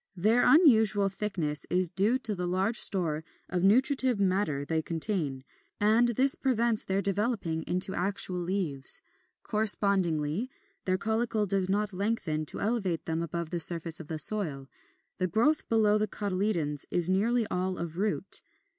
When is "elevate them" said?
12.59-13.21